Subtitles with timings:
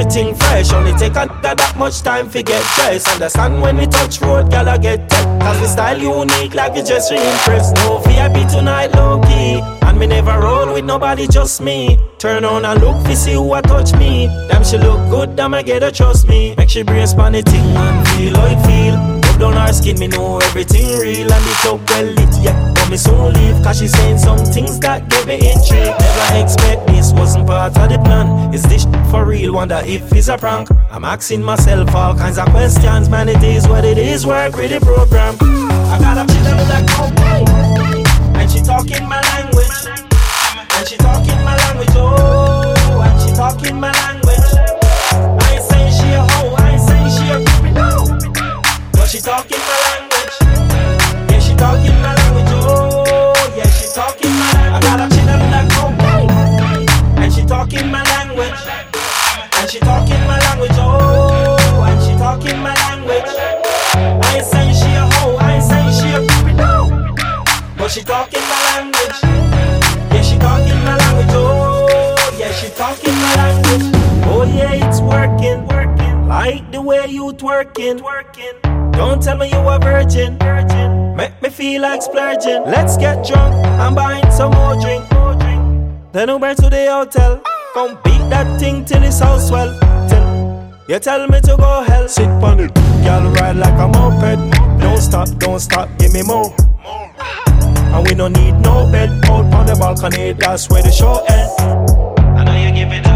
[0.00, 0.72] everything fresh.
[0.72, 3.08] Only take a that much time to get dressed.
[3.08, 5.40] Understand when we touch road, gal I get tech.
[5.40, 7.72] Cause we style unique like we just impress.
[7.72, 9.60] No VIP tonight, low key.
[9.82, 11.98] And me never roll with nobody, just me.
[12.18, 14.26] Turn on and look to see who I touch me.
[14.48, 16.54] Damn, she look good, damn, I get her trust me.
[16.56, 19.19] Make she brace pan the and feel how it feel.
[19.90, 21.32] Skin, me know everything real.
[21.32, 22.72] And the club well lit, yeah.
[22.74, 25.94] But me soon leave, cause she saying some things that give me intrigue.
[25.98, 28.54] Never expect this, wasn't part of the plan.
[28.54, 29.54] Is this for real?
[29.54, 30.68] Wonder if it's a prank.
[30.90, 33.28] I'm asking myself all kinds of questions, man.
[33.28, 35.36] It is what it is, work with the program.
[35.40, 39.66] I got a chill with that cocaine, and she talking my language.
[40.72, 42.29] And she talking my language, oh,
[50.38, 54.74] Yeah, she talking my language, oh, yeah, she talking my language.
[54.74, 58.60] I got a chill with that cocaine, oh, and she talking my language.
[59.58, 63.26] And she talking my language, oh, and she talking my language.
[63.26, 66.88] I ain't saying she a hoe, I ain't saying she a groupie, no.
[67.76, 69.18] But she talking my language.
[70.14, 71.26] Yeah, she talking my language.
[71.30, 73.09] Oh, yeah, she talking
[76.80, 78.92] the way you twerking, twerking.
[78.92, 81.14] Don't tell me you a virgin, virgin.
[81.14, 82.64] Make me feel like splurging.
[82.64, 85.62] Let's get drunk and buying some more drink, more drink.
[86.12, 87.42] Then Uber to the hotel.
[87.74, 89.70] Come beat that thing till it's all swell.
[90.08, 90.26] Till
[90.88, 92.08] you tell me to go hell.
[92.08, 94.40] Sit on it, girl, ride like a moped.
[94.80, 96.54] Don't stop, don't stop, give me more.
[97.92, 101.52] And we don't need no bed out on the balcony, that's where the show ends.
[102.38, 103.09] I know you give it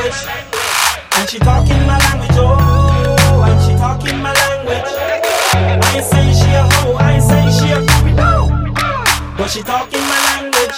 [0.00, 0.26] language,
[1.16, 4.90] and she talking my language, oh, and she talking my language.
[5.52, 8.48] I ain't saying she a hoe, I ain't saying she a groupie, no,
[9.36, 10.76] but she talking my language.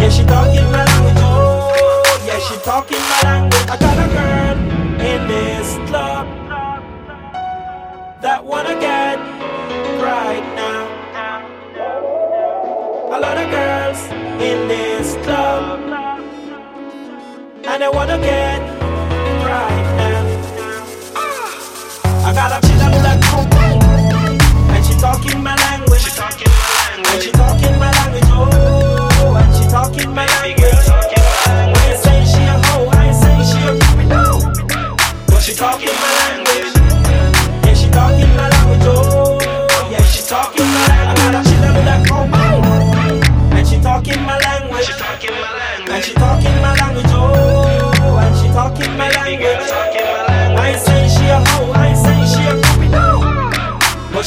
[0.00, 3.66] Yeah, she talking my language, oh, yeah, she talking my language.
[3.68, 4.56] I got a girl
[5.00, 6.26] in this club
[8.20, 9.18] that wanna get
[10.02, 10.96] right now.
[13.10, 14.00] A lot of girls
[14.40, 15.57] in this club,
[17.80, 18.60] and they wanna get
[19.46, 20.22] right now.
[22.26, 23.82] I got a chill with cocaine,
[24.74, 26.37] and she talking my language.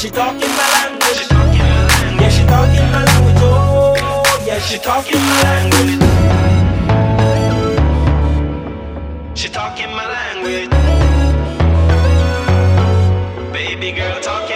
[0.02, 1.30] She talking my language.
[2.20, 6.02] Yeah, she talking my language, oh, yeah, she talking my language.
[9.36, 10.70] She talking my language.
[13.54, 14.51] Baby girl, talk